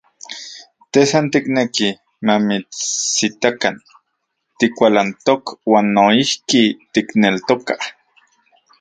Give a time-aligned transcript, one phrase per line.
[0.91, 1.87] Te san tikneki
[2.25, 3.75] mamitsitakan
[4.59, 7.81] tikualantok, uan noijki tikneltokaj.